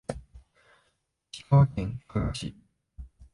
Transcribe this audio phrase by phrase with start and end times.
[1.31, 2.55] 石川県加賀市